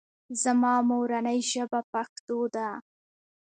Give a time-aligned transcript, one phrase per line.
[0.43, 2.67] زما مورنۍ ژبه پښتو ده